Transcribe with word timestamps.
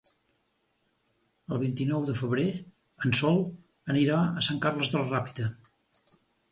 El 1.57 1.61
vint-i-nou 1.65 2.07
de 2.09 2.17
febrer 2.23 2.47
en 3.05 3.15
Sol 3.23 3.41
anirà 3.95 4.21
a 4.27 4.49
Sant 4.51 4.67
Carles 4.67 4.97
de 4.97 5.05
la 5.07 5.11
Ràpita. 5.17 5.51